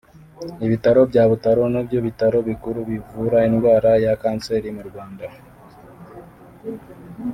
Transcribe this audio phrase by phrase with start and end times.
[0.65, 5.25] Ibitaro bya Butaro nibyo bitaro bikuru bivura indwara ya kanseri mu Rwanda